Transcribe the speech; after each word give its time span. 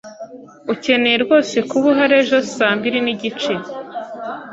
Ukeneye 0.73 1.17
rwose 1.23 1.55
kuba 1.69 1.85
uhari 1.91 2.15
ejo 2.21 2.37
saa 2.55 2.73
mbiri 2.77 2.99
nigice. 3.05 3.53